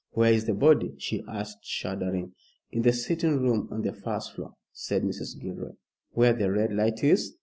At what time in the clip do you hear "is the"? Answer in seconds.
0.33-0.55